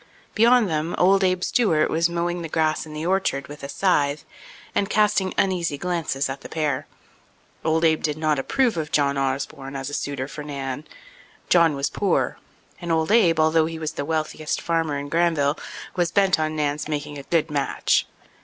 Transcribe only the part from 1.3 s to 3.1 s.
Stewart was mowing the grass in the